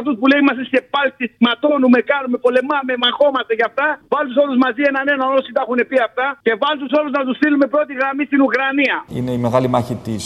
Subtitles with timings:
[0.00, 3.86] Βάλε όλου αυτούς που λέει είμαστε σε πάλτη, ματώνουμε, κάνουμε, πολεμάμε, μαχόμαστε γι' αυτά.
[4.12, 7.12] Βάλε του όλους μαζί έναν έναν όσοι τα έχουν πει αυτά και βάλε του όλους
[7.18, 8.96] να τους στείλουμε πρώτη γραμμή στην Ουκρανία.
[9.18, 10.24] Είναι η μεγάλη μάχη της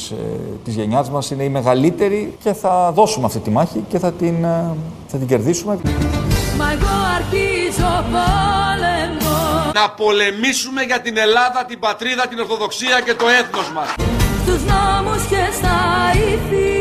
[0.64, 4.10] της ε, γενιάς μας, είναι η μεγαλύτερη και θα δώσουμε αυτή τη μάχη και θα
[4.12, 4.76] την, ε,
[5.06, 5.72] θα την κερδίσουμε.
[6.58, 9.36] Μα εγώ αρχίζω πόλεμο
[9.74, 13.88] Να πολεμήσουμε για την Ελλάδα, την πατρίδα, την Ορθοδοξία και το έθνος μας
[14.42, 15.76] Στους νόμους και στα
[16.12, 16.73] ηθή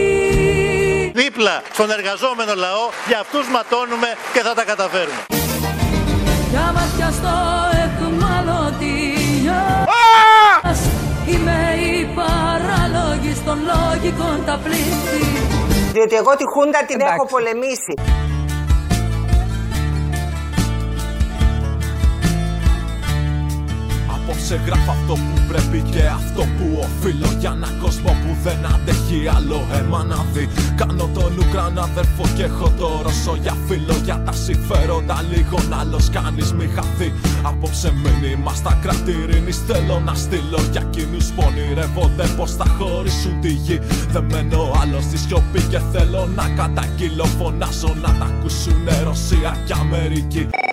[1.14, 5.22] Δίπλα στον εργαζόμενο λαό, για αυτούς ματώνουμε και θα τα καταφέρουμε.
[6.50, 7.36] Για μάτια στο
[7.84, 9.62] εχμαλωτήριο
[11.32, 11.60] Είμαι
[11.92, 15.24] η παράλογη των λογικών τα πλήθη
[15.92, 17.94] Διότι εγώ τη Χούντα την έχω πολεμήσει
[24.54, 27.30] Σε γράφω αυτό που πρέπει και αυτό που οφείλω.
[27.40, 30.50] Για ένα κόσμο που δεν αντέχει άλλο αίμα να δει.
[30.76, 33.96] Κάνω τον Ουκρανό αδερφό και έχω το Ρώσο για φίλο.
[34.04, 37.14] Για τα συμφέροντα λίγων άλλος κανείς μη χαθεί.
[37.44, 40.60] Απόψε μήνυμα στα κρατήρινης θέλω να στείλω.
[40.72, 43.80] Για εκείνους που ονειρεύονται πως θα χωρίσουν τη γη.
[44.14, 47.26] Δεν μένω άλλος στη σιωπή και θέλω να καταγγείλω.
[47.26, 50.48] Φωνάζω να τα ακούσουν Ρωσία και Αμερική.
[50.50, 50.73] Θέλω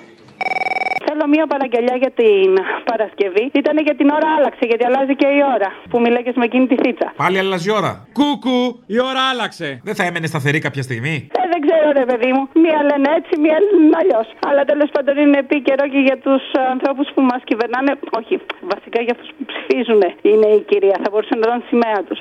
[1.35, 2.49] μία παραγγελιά για την
[2.91, 3.45] Παρασκευή.
[3.63, 5.69] Ήταν για την ώρα άλλαξε, γιατί αλλάζει και η ώρα.
[5.91, 7.09] Που μιλάγες με εκείνη τη θίτσα.
[7.23, 7.93] Πάλι αλλάζει η ώρα.
[8.19, 8.61] Κούκου,
[8.97, 9.69] η ώρα άλλαξε.
[9.89, 12.43] Δεν θα έμενε σταθερή κάποια στιγμή; Ε, δεν ξέρω, ρε παιδί μου.
[12.65, 14.27] Μία λένε έτσι, μία λένε αλλιώς.
[14.49, 16.43] Αλλά τέλος πάντων είναι επίκαιρο και για τους
[16.75, 17.93] ανθρώπους που μας κυβερνάνε.
[18.21, 18.35] Όχι,
[18.73, 20.01] βασικά για αυτούς που ψηφίζουν
[20.31, 20.97] είναι η κυρία.
[21.03, 22.21] Θα μπορούσε να δουν σημαία τους.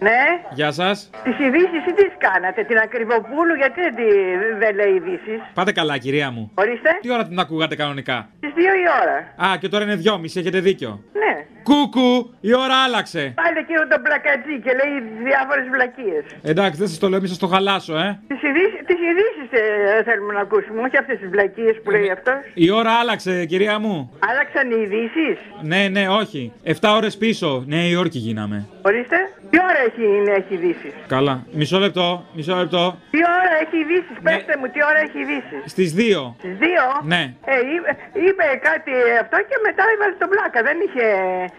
[0.00, 0.20] Ναι.
[0.52, 1.10] Γεια σας.
[1.24, 6.30] Τις ειδήσεις ή τις κάνατε, την Ακριβοπούλου, γιατί δεν, δεν λέει ειδήσεις; Πάτε καλά, κυρία
[6.30, 6.50] μου.
[6.54, 6.90] Ορίστε.
[7.00, 9.16] Τι ώρα την ακούγατε κανονικά; Στις 2 η ώρα.
[9.50, 11.00] Α, και τώρα είναι 2.30, έχετε δίκιο.
[11.12, 11.44] Ναι.
[11.62, 13.32] Κούκου, η ώρα άλλαξε.
[13.42, 14.94] Πάλι εκείνο τον πλακατζή και λέει
[15.28, 16.24] διάφορες βλακίες.
[16.42, 18.20] Εντάξει, δεν σας το λέω, μη σας το χαλάσω, ε.
[18.28, 22.38] Τις ειδήσεις ε, θέλουμε να ακούσουμε, όχι αυτές τις βλακίες που λέει αυτός.
[22.54, 24.10] Η ώρα άλλαξε, κυρία μου.
[24.30, 26.52] Άλλαξαν οι ειδήσεις; Ναι, ναι, όχι.
[26.64, 27.64] 7 ώρες πίσω.
[27.66, 28.66] Νέα Υόρκη γίναμε.
[28.82, 29.16] Ορίστε.
[29.50, 30.04] Τι ώρα έχει,
[30.40, 30.88] έχει ειδήσει.
[31.06, 31.34] Καλά.
[31.58, 32.82] Μισό λεπτό, μισό λεπτό.
[33.10, 34.30] Τι ώρα έχει ειδήσει, ναι.
[34.30, 35.56] πέστε μου, τι ώρα έχει ειδήσει.
[35.74, 36.34] Στις 2.
[36.42, 36.64] Στις 2?
[37.12, 37.22] Ναι.
[37.52, 37.90] Ε, είπε,
[38.26, 38.92] είπε, κάτι
[39.22, 40.58] αυτό και μετά έβαλε τον πλάκα.
[40.68, 41.06] Δεν είχε,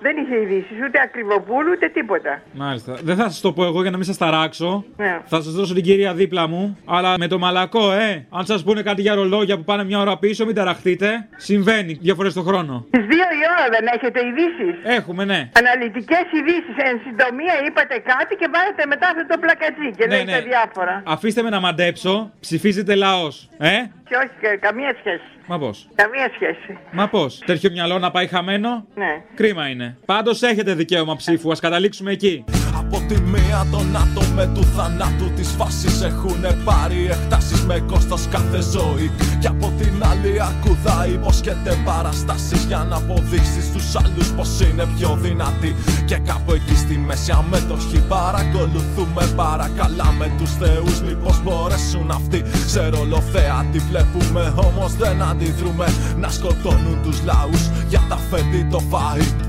[0.05, 2.31] δεν είχε ειδήσει, ούτε ακριβοπούλου, ούτε τίποτα.
[2.63, 2.91] Μάλιστα.
[3.07, 4.69] Δεν θα σας το πω εγώ για να μην σας ταράξω.
[4.97, 5.13] Ναι.
[5.25, 6.77] Θα σας δώσω την κυρία δίπλα μου.
[6.85, 8.25] Αλλά με το μαλακό, ε.
[8.37, 11.27] Αν σας πούνε κάτι για ρολόγια που πάνε μια ώρα πίσω, μην ταραχτείτε.
[11.35, 12.85] Συμβαίνει δύο φορές το χρόνο.
[12.87, 14.67] Στις 2 η ώρα δεν έχετε ειδήσει.
[14.97, 15.49] Έχουμε, ναι.
[15.59, 16.75] Αναλυτικές ειδήσεις.
[16.89, 20.41] Εν συντομία είπατε είπατε κάτι και βάλετε μετά αυτό το πλακατζί και ναι, λέτε ναι.
[20.41, 21.03] διάφορα.
[21.05, 23.49] Αφήστε με να μαντέψω, ψηφίζετε λαός.
[23.57, 25.21] Ε; Και όχι, καμία σχέση.
[25.47, 26.77] Μα πώς; Καμία σχέση.
[26.91, 29.21] Μα πώς; Τέτοιο μυαλό να πάει χαμένο; Ναι.
[29.35, 29.97] Κρίμα είναι.
[30.05, 32.43] Πάντως έχετε δικαίωμα ψήφου, ας καταλήξουμε εκεί.
[32.77, 38.61] Από τη μία τον άτομο του θανάτου τη φάση έχουν πάρει εκτάσεις με κόστος κάθε
[38.61, 39.11] ζωή.
[39.41, 45.15] Και από την άλλη ακουδά υποσχέται παραστάσεις για να αποδείξει στους άλλους πως είναι πιο
[45.15, 45.71] δυνατή.
[46.05, 49.23] Και κάπου εκεί στη μέση αμέτωχοι παρακολουθούμε.
[49.35, 52.39] Παρακαλάμε τους θεούς, μήπως μπορέσουν αυτοί
[52.73, 53.65] σε ρολοθέα.
[53.71, 55.85] Τη βλέπουμε όμως δεν αντιδρούμε.
[56.17, 59.47] Να σκοτώνουν τους λαούς για τα φέτη το φαΐ.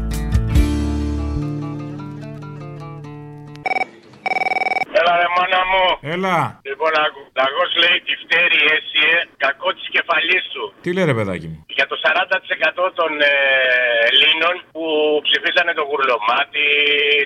[5.37, 5.85] μάνα μου.
[6.01, 6.61] Έλα.
[6.63, 6.91] Λοιπόν,
[7.39, 9.13] λαγός λέει τη φτέρι έσυε
[9.45, 10.65] κακό της κεφαλής του.
[10.85, 11.97] Τι λέει ρε παιδάκι μου; Για το
[12.85, 13.35] 40% των ε,
[14.11, 14.85] Ελλήνων που
[15.27, 16.69] ψηφίσανε τον Γουρλωμάτι,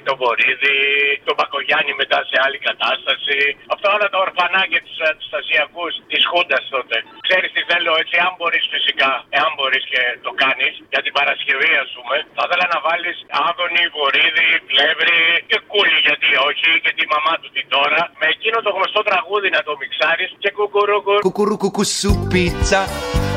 [0.07, 0.81] τον Βορύδη,
[1.27, 3.39] τον Πακογιάννη μετά σε άλλη κατάσταση.
[3.75, 6.97] Αυτά όλα τα ορφανάκια τους αντιστασιακού της Χούντας τότε.
[7.27, 11.73] Ξέρεις τι θέλω έτσι, αν μπορείς φυσικά, εάν μπορείς και το κάνεις για την Παρασκευή,
[11.85, 17.05] ας πούμε, θα ήθελα να βάλεις Άδωνη, Βορύδη, Πλεύρη και Κούλη, γιατί όχι, και τη
[17.15, 20.01] μαμά του την τώρα, με εκείνο το γνωστό τραγούδι να το μιξάρει
[20.39, 21.15] και κουκουρούκου.
[21.27, 22.81] Κουκουρούκου σου πίτσα,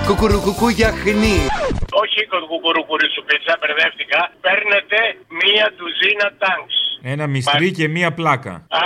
[0.07, 1.38] κουκουρούκου γιαχνί.
[2.01, 2.19] Όχι
[2.51, 4.19] κουκουρούκου σου πίτσα, μπερδεύτηκα.
[4.45, 4.97] Παίρνετε
[5.41, 6.75] μία τουζίνα τάγκς.
[7.13, 8.53] Ένα μυστρί και μία πλάκα.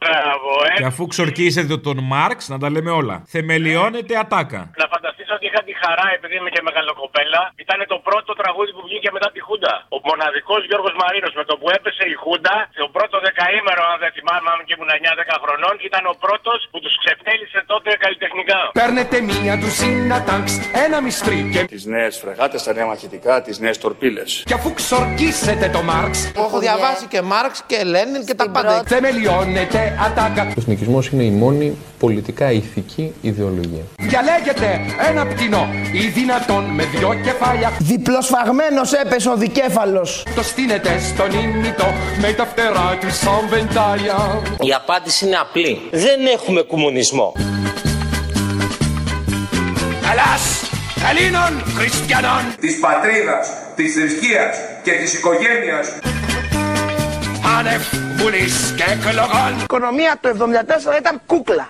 [0.00, 0.74] μπράβο, ε.
[0.78, 3.16] Και αφού ξορκίσετε τον Μάρξ, να τα λέμε όλα.
[3.32, 4.62] Θεμελιώνεται ατάκα.
[4.80, 8.82] Να φανταστείς ότι είχα τη χαρά, επειδή είμαι και μεγαλοκοπέλα, ήταν το πρώτο τραγούδι που
[8.88, 9.74] βγήκε μετά τη Χούντα.
[9.96, 13.11] Ο μοναδικός Γιώργος Μαρίνος με το που έπεσε η Χούντα, το πρώτο
[13.42, 17.58] δεκαήμερο, αν δεν θυμάμαι, αν και ήμουν 9-10 χρονών, ήταν ο πρώτος που τους ξεφτέλησε
[17.72, 17.90] τότε
[18.52, 18.70] καλλιτεχνικά ιδεολογικά.
[18.72, 21.64] Παίρνετε μία τουσίνα τάγκς, ένα μισθρί και...
[21.64, 24.42] Τις νέες φρεγάτες, τα νέα μαχητικά, τις νέες τορπίλες.
[24.46, 28.82] Και αφού ξορκίσετε το Μάρξ, Έχω διαβάσει και Μάρξ και Λένιν και τα πάντα.
[28.86, 30.42] θεμελιώνετε ατάκα.
[30.42, 33.82] Ο εθνικισμός είναι η μόνη πολιτικά ηθική ιδεολογία.
[33.98, 37.72] Διαλέγετε ένα πτηνό ή δυνατόν με δυο κεφάλια.
[37.78, 40.26] Διπλοσφαγμένος έπεσε ο δικέφαλος.
[40.34, 41.84] Το στείνετε στον ήμιτο
[42.20, 44.42] με τα φτερά του σαν βεντάλια.
[44.60, 45.80] Η απάντηση είναι απλή.
[45.90, 47.32] Δεν έχουμε κομμουνισμό.
[50.12, 50.70] Ελλάς,
[51.10, 52.42] Ελλήνων, Χριστιανών.
[52.60, 53.44] της πατρίδας,
[53.76, 55.86] της θρησκείας και της οικογένειας.
[57.58, 57.82] Άνευ
[58.16, 59.52] βουλής και εκλογών.
[59.58, 61.68] Η οικονομία το 74 ήταν κούκλα.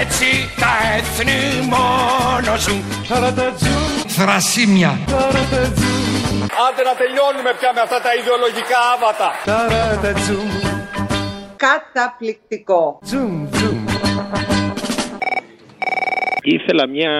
[0.00, 0.28] Έτσι
[0.62, 1.38] τα έθνη
[1.74, 2.84] μόνο ζουν.
[4.06, 4.98] Θρασίμια.
[6.66, 9.28] Άντε να τελειώνουμε πια με αυτά τα ιδεολογικά άβατα.
[11.56, 12.98] Καταπληκτικό.
[16.46, 17.12] Ήθελα μια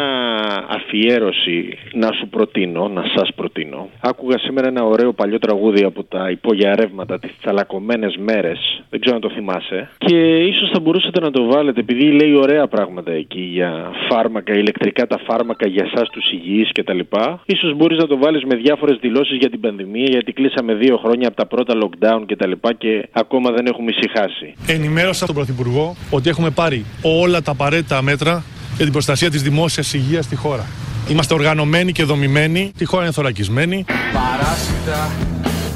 [0.68, 3.88] αφιέρωση να σου προτείνω, να σας προτείνω.
[4.00, 8.82] Άκουγα σήμερα ένα ωραίο παλιό τραγούδι από τα υπόγεια ρεύματα, τις τσαλακωμένες μέρες.
[8.90, 9.88] Δεν ξέρω αν το θυμάσαι.
[9.98, 15.06] Και ίσως θα μπορούσατε να το βάλετε, επειδή λέει ωραία πράγματα εκεί για φάρμακα, ηλεκτρικά
[15.06, 17.00] τα φάρμακα για εσάς τους υγιείς κτλ.
[17.44, 21.28] Ίσως μπορείς να το βάλεις με διάφορες δηλώσεις για την πανδημία, γιατί κλείσαμε δύο χρόνια
[21.28, 22.50] από τα πρώτα lockdown κτλ.
[22.50, 24.54] Και, και ακόμα δεν έχουμε ησυχάσει.
[24.66, 28.44] Ενημέρωσα τον Πρωθυπουργό ότι έχουμε πάρει όλα τα απαραίτητα μέτρα
[28.76, 30.66] για την προστασία της δημόσιας υγείας στη χώρα.
[31.08, 33.84] Είμαστε οργανωμένοι και δομημένοι, τη χώρα είναι θωρακισμένη.
[34.12, 35.10] Παράσιτα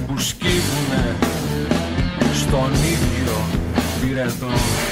[0.06, 1.16] που σκύβουνε
[2.32, 3.34] στον ίδιο
[4.00, 4.46] πυρετό.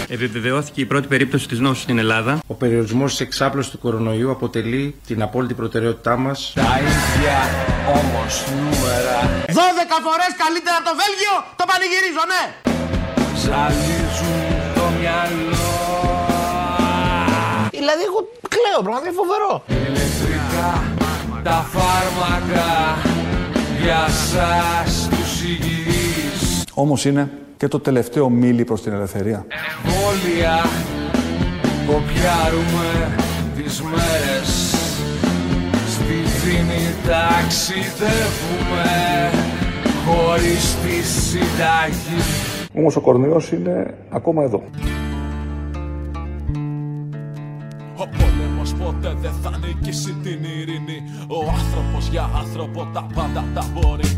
[0.09, 2.39] Επιβεβαιώθηκε η πρώτη περίπτωση της νόσου στην Ελλάδα.
[2.47, 6.53] Ο περιορισμός της εξάπλωσης του κορονοϊού αποτελεί την απόλυτη προτεραιότητά μας.
[6.55, 7.39] Τα ίδια
[7.87, 12.67] όμως νούμερα 12 φορές καλύτερα από το Βέλγιο, το πανηγυρίζω, ναι!
[13.43, 15.66] ζαλίζουν το μυαλό.
[17.87, 18.21] Δηλαδή εγώ
[18.55, 19.53] κλαίω, πραγματικά είναι φοβερό.
[19.89, 20.71] Ηλεκτρικά
[21.49, 22.69] τα φάρμακα
[23.83, 26.65] για σας τους υγιείς.
[26.75, 29.47] Όμως είναι και το τελευταίο μίλι προς την ελευθερία.
[29.49, 30.57] Εμβόλια
[31.87, 33.15] κοπιάρουμε
[33.57, 34.51] τις μέρες
[35.95, 38.87] Στη δίνη ταξιδεύουμε
[40.07, 42.23] χωρίς τη συνταγή
[42.75, 44.63] Όμως ο κορονοϊός είναι ακόμα εδώ.
[49.97, 50.99] Θα νικήσει την ειρήνη.
[51.27, 54.11] Ο άνθρωπος για άνθρωπο τα πάντα τα μπορεί.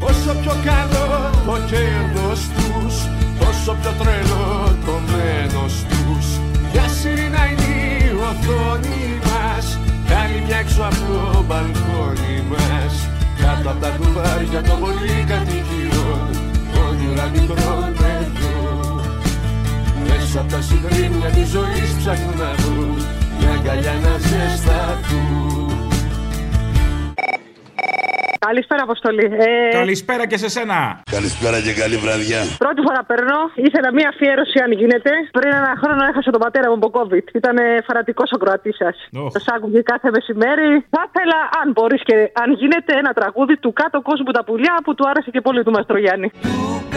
[0.00, 1.06] Όσο πιο καλό
[1.46, 2.94] το κέρδος τους
[3.40, 4.48] Τόσο πιο τρελό
[4.86, 6.26] το μένος τους.
[6.72, 7.70] Για σιρήνα είναι
[8.04, 9.66] η οθόνη μας
[10.10, 11.00] Κάνει μια έξω από
[11.32, 12.94] το μπαλκόνι μας.
[13.40, 16.30] Κάτω από τα κουβάρια των πολύ κατοικιών
[16.86, 19.02] Όνειρα μικρών παιδιών
[20.06, 25.67] Μέσα από τα συγκρίνια της ζωής ψάχνουν να βρουν Μια αγκαλιά να ζεσταθούν
[28.46, 29.24] Καλησπέρα, Αποστολή.
[29.24, 30.78] Ε, Καλησπέρα και σε σένα.
[31.16, 32.40] Καλησπέρα και καλή βραδιά.
[32.64, 33.38] Πρώτη φορά παίρνω.
[33.66, 35.12] Ήθελα μία αφιέρωση, αν γίνεται.
[35.36, 37.26] Πριν ένα χρόνο έχασα τον πατέρα μου από COVID.
[37.40, 37.56] Ήταν
[37.86, 38.96] φανατικός ο Κροατής σας.
[39.24, 39.32] Οχ.
[39.32, 40.68] Το άκουγε κάθε μεσημέρι.
[40.94, 44.94] Θα ήθελα, αν μπορείς και αν γίνεται, ένα τραγούδι του κάτω κόσμου τα πουλιά που
[44.96, 46.28] του άρεσε και πολύ του Μαστρογιάννη.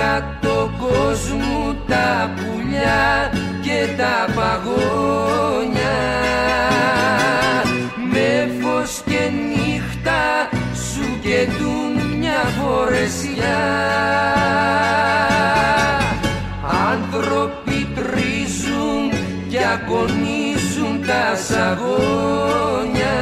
[0.01, 1.57] κάτω κόσμου
[1.91, 2.07] τα
[2.37, 3.03] πουλιά
[3.65, 5.97] και τα παγόνια
[8.13, 8.29] με
[8.61, 10.19] φως και νύχτα
[11.31, 13.59] σου κεντούν μια φορεσιά
[16.91, 19.11] Άνθρωποι τρίζουν
[19.49, 23.19] και αγωνίζουν τα σαγόνια.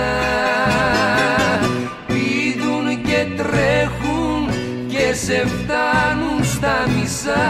[2.07, 4.49] Πήδουν και τρέχουν
[4.87, 7.47] και σε φτάνουν στα μισά.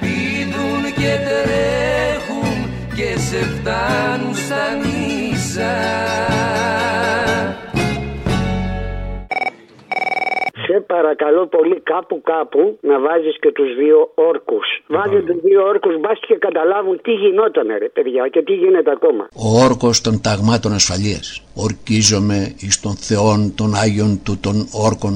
[0.00, 6.22] Πήδουν και τρέχουν και σε φτάνουν στα μισά
[10.94, 14.66] παρακαλώ πολύ κάπου κάπου να βάζεις και τους δύο όρκους.
[14.96, 19.24] Βάζε τους δύο όρκους μπας και καταλάβουν τι γινόταν ρε παιδιά και τι γίνεται ακόμα.
[19.44, 21.26] ο όρκος των ταγμάτων ασφαλείας.
[21.64, 24.56] Ορκίζομαι εις των θεών των Άγιων του των
[24.88, 25.14] όρκων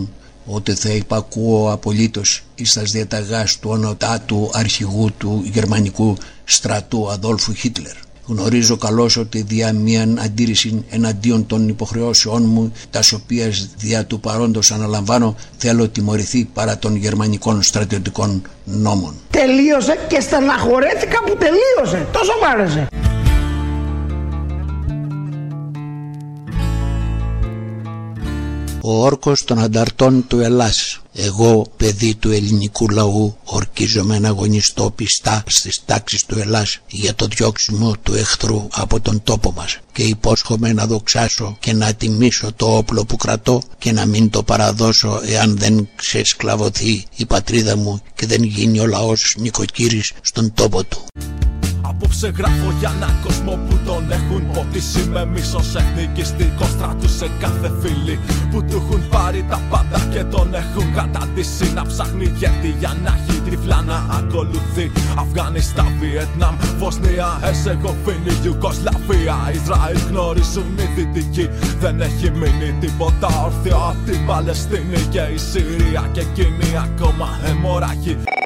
[0.57, 7.97] ότι θα υπακούω απολύτως εις τας διαταγάς του ονοτάτου αρχηγού του γερμανικού στρατού Αδόλφου Χίτλερ.
[8.27, 14.71] Γνωρίζω καλώς ότι δια μίαν αντίρρηση εναντίον των υποχρεώσεών μου, τας οποίας δια του παρόντος
[14.71, 19.15] αναλαμβάνω, θέλω τιμωρηθεί παρά των γερμανικών στρατιωτικών νόμων.
[19.31, 22.07] Τελείωσε και στεναχωρέθηκα που τελείωσε.
[22.13, 22.89] Τόσο μ' άρεσε.
[28.89, 31.01] Ο όρκος των ανταρτών του Ελλάς.
[31.15, 37.27] Εγώ, παιδί του ελληνικού λαού, ορκίζομαι να αγωνιστώ πιστά στις τάξεις του Ελλάς για το
[37.27, 42.77] διώξιμο του εχθρού από τον τόπο μας και υπόσχομαι να δοξάσω και να τιμήσω το
[42.77, 48.27] όπλο που κρατώ και να μην το παραδώσω εάν δεν ξεσκλαβωθεί η πατρίδα μου και
[48.27, 51.05] δεν γίνει ο λαός νοικοκύρης στον τόπο του.
[51.89, 57.73] Απόψε γράφω για έναν κόσμο που τον έχουν ποτίσει με μίσος εθνικιστικό στράτους σε κάθε
[57.81, 58.19] φίλη
[58.51, 61.73] Που του έχουν πάρει τα πάντα και τον έχουν καταντήσει.
[61.73, 64.93] Να ψάχνει γιατί για να έχει τριφλά να ακολουθεί.
[65.19, 71.49] Αφγανιστάν, Βιετνάμ, Βοσνία, Εσεγοβίνη, Ιουγκοσλαβία Ισραήλ γνωρίζουν οι δυτικοί.
[71.81, 78.17] Δεν έχει μείνει τίποτα όρθιο από την Παλαιστίνη και η Συρία και εκείνη ακόμα αιμορραγεί
[78.17, 78.46] για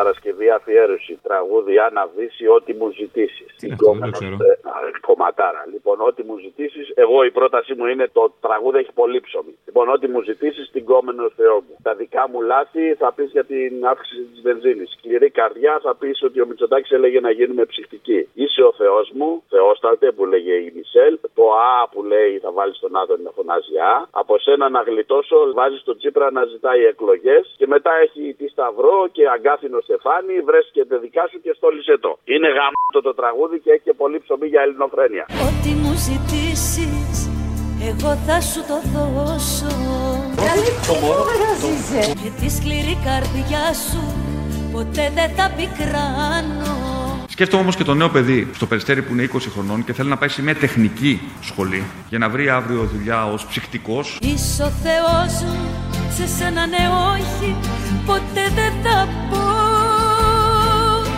[0.00, 1.12] Παρασκευή αφιέρωση.
[1.22, 3.48] Τραγούδι Άννα Βύση, ό,τι μου ζητήσεις.
[3.60, 4.36] Είναι αυτό, δεν το ξέρω.
[5.08, 5.62] Κομματάρα.
[5.72, 9.54] Λοιπόν, ό,τι μου ζητήσεις, εγώ η πρότασή μου είναι το τραγούδι έχει πολύ ψωμί.
[9.66, 11.74] Λοιπόν, ό,τι μου ζητήσεις, την κόμενο Θεό μου.
[11.82, 14.90] Τα δικά μου λάθη θα πεις για την αύξηση της βενζίνης.
[14.96, 18.28] Σκληρή καρδιά θα πεις ότι ο Μητσοτάκης έλεγε να γίνουμε ψυχτικοί.
[18.34, 21.18] Είσαι ο Θεός μου, Θεόστατε που λέγε η Μισελ.
[22.10, 23.94] Το Α που λέει θα βάλεις τον Άδωνη να φωνάζει Α.
[24.10, 27.54] Από σένα να γλιτώσω, βάζεις τον Τσίπρα να ζητάει εκλογές.
[27.58, 32.18] Και μετά έχει τη Σταυρό και αγκάθινο Στεφάνι, βρέσκεται δικά σου και στόλισε το.
[32.24, 35.24] Είναι γαμάτο το τραγούδι και έχει και πολύ ψωμί για ελληνοφρένεια.
[35.48, 37.14] Ό,τι μου ζητήσεις,
[37.88, 39.72] εγώ θα σου το δώσω.
[42.22, 44.02] Και τη σκληρή καρδιά σου
[44.72, 46.72] ποτέ δεν θα πικράνω.
[47.40, 50.16] Σκέφτομαι όμως και το νέο παιδί στο περιστέρι που είναι 20 χρονών και θέλει να
[50.16, 54.18] πάει σε μια τεχνική σχολή για να βρει αύριο δουλειά ως ψυχτικός.
[54.20, 55.68] Είσαι ο Θεός μου,
[56.16, 57.56] σε σένα ναι όχι,
[58.06, 59.38] ποτέ δεν θα πω.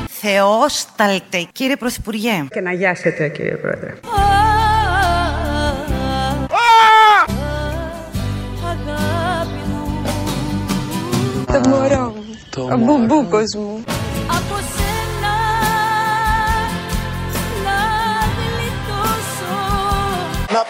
[0.08, 2.46] Θεόσταλτε, κύριε Πρωθυπουργέ.
[2.50, 3.94] Και να γιάσετε, κύριε Πρόεδρε.
[8.64, 10.02] Αγάπη μου,
[11.46, 12.70] Το μωρό μου.
[12.72, 13.84] Ο μπουμπούκος μου.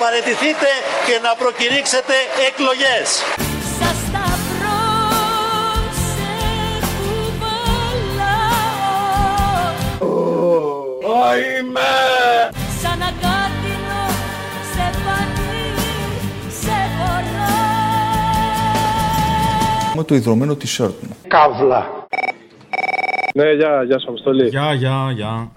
[0.02, 0.70] Να παραιτηθείτε
[1.06, 2.16] και να προκηρύξετε
[2.48, 3.06] εκλογές.
[3.78, 4.84] Σαν σταυρό
[6.08, 6.32] σε
[6.98, 7.62] κουβαλάω.
[11.44, 11.94] Είμαι!
[12.82, 14.02] Σαν αγκάθινο
[14.72, 15.66] σε πανί
[16.60, 17.54] σε χωρώ.
[19.94, 21.16] Με το ιδρωμένο t-shirt μου.
[21.28, 21.82] Καύλα.
[23.34, 24.48] Ναι, γεια, γεια σου, Αποστολή.
[24.48, 25.52] Γεια, γεια, γεια.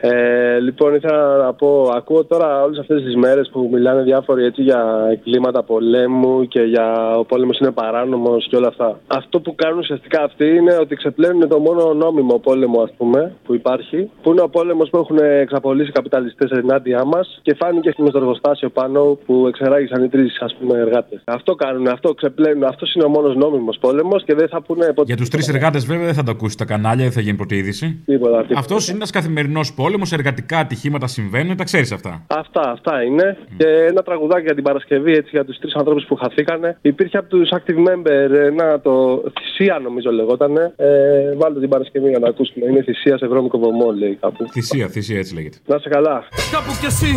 [0.00, 4.62] Ε, λοιπόν, ήθελα να πω, ακούω τώρα όλες αυτές τις μέρες που μιλάνε διάφοροι έτσι
[4.62, 4.82] για
[5.24, 9.00] κλίματα πολέμου και για ο πόλεμος είναι παράνομος και όλα αυτά.
[9.06, 13.54] Αυτό που κάνουν ουσιαστικά αυτοί είναι ότι ξεπλένουν το μόνο νόμιμο πόλεμο, ας πούμε, που
[13.54, 18.12] υπάρχει, που είναι ο πόλεμος που έχουν εξαπολύσει οι καπιταλιστές ενάντια μας και φάνηκε στο
[18.14, 20.36] εργοστάσιο πάνω που εξεράγησαν οι τρεις
[20.74, 21.22] εργάτες.
[21.24, 22.64] Αυτό κάνουν, αυτό ξεπλένουν.
[22.64, 25.02] Αυτός είναι ο μόνος νόμιμος πόλεμος και δεν θα πούνε ποτέ.
[25.06, 27.56] Για τους τρεις εργάτες, βέβαια, δεν θα το ακούσει τα κανάλια, δεν θα γίνει πρώτη
[27.56, 28.02] είδηση.
[28.04, 28.40] Τίποτα.
[28.40, 28.58] τίποτα.
[28.58, 32.24] Αυτός είναι ένας καθημερινός πόλεμο, εργατικά ατυχήματα συμβαίνουν, τα ξέρεις αυτά.
[32.26, 33.36] Αυτά, αυτά είναι.
[33.56, 36.78] Και ένα τραγουδάκι για την Παρασκευή, έτσι, για τους τρεις ανθρώπους που χαθήκανε.
[36.80, 40.56] Υπήρχε από τους active member ένα το θυσία, νομίζω λεγόταν.
[40.56, 42.66] Ε, βάλτε την Παρασκευή για να ακούσουμε.
[42.66, 44.48] Είναι θυσία σε βρώμικο βωμό, λέει κάπου.
[44.50, 45.56] Θυσία, θυσία έτσι λέγεται.
[45.66, 46.24] Να σε καλά.
[46.52, 47.12] Κάπου κι εσύ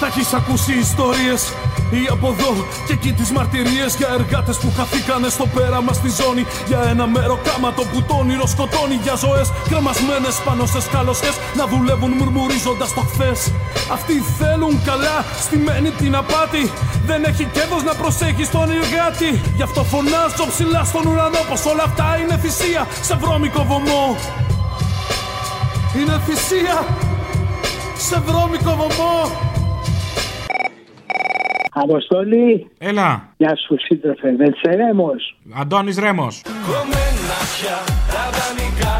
[0.00, 1.40] θα έχεις ακούσει ιστορίες
[2.00, 2.50] ή από εδώ
[2.86, 6.42] και εκεί τις μαρτυρίες για εργάτες που χαθήκανε στο πέραμα στη ζώνη.
[6.70, 8.96] Για ένα μέρο κάματο που το όνειρο σκοτώνει.
[9.06, 13.52] Για ζωές κρεμασμένες πάνω σε σκάλωσέ να δουλεύουν μουρμουρίζοντας το χθες.
[13.92, 16.70] Αυτοί θέλουν καλά, στημένη την απάτη.
[17.06, 19.30] Δεν έχει κέρδος να προσέχει τον εργάτη.
[19.56, 24.16] Γι' αυτό φωνάζω ψηλά στον ουρανό πως όλα αυτά είναι θυσία σε βρώμικο βωμό.
[25.98, 26.76] Είναι θυσία
[27.96, 29.16] σε βρώμικο βωμό.
[31.74, 32.70] Αποστολή.
[32.78, 33.28] Έλα.
[33.36, 34.36] Γεια σου, σύντροφε.
[34.36, 35.36] Βετσερέμος.
[35.60, 36.42] Αντώνης Ρέμος.
[36.66, 37.78] Κομμένα πια
[38.12, 38.96] τα δανεικά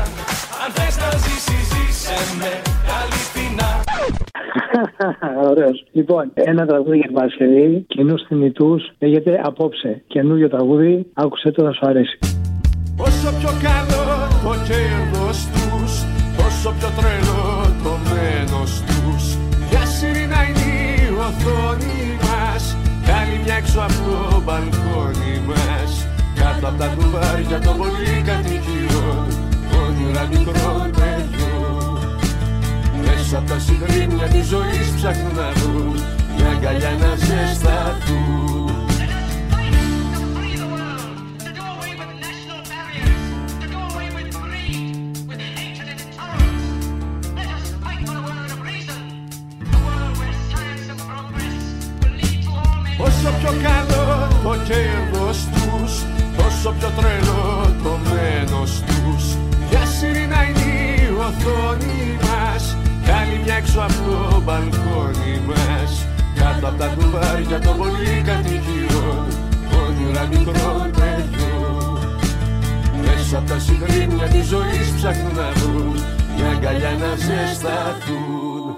[0.65, 2.82] Αν θες να ζήσεις ζήσε με
[3.53, 3.85] αληθινά
[5.51, 5.85] Ωραίος.
[5.93, 10.03] Λοιπόν, ένα τραγούδι για την Παρασκευή, κοινούς θυμητούς, λέγεται Απόψε.
[10.07, 12.19] Καινούριο τραγούδι, άκουσε το, θα σου αρέσει.
[12.97, 14.05] Όσο πιο καλό
[14.45, 15.93] το κέρδος τους
[16.37, 17.45] Τόσο πιο τρελό
[17.83, 19.25] το μένος τους
[19.71, 22.77] Για σιρήνα είναι η οθόνη μας
[23.09, 25.93] Καλή μια έξω από το μπαλκόνι μας
[26.39, 29.27] Κάτω από τα κουβάρια των πολυκατοικιών
[29.83, 31.02] Όνειρα μικρών παιδιών
[33.37, 36.01] απ' τα συντρίμια της ζωής ψάχνουν να βρουν
[36.37, 38.71] μια αγκαλιά να ζεσταθούν.
[52.99, 53.53] Όσο πιο
[54.43, 56.03] το κέρδος τους,
[56.37, 59.25] τόσο πιο τρελό το μένος τους.
[59.71, 62.32] Μια σιρήνα είναι η οθόνη.
[63.07, 66.07] Κάνει μια έξω από το μπαλκόνι μας.
[66.43, 69.27] Κάτω από τα κουβάρια των πολυκατοικιών
[69.83, 71.99] Όνειρα μικρών παιδιών
[73.05, 75.95] Μέσα από τα συντρίμια της ζωής ψάχνουν να βρουν
[76.37, 78.77] Μια αγκαλιά να ζεσταθούν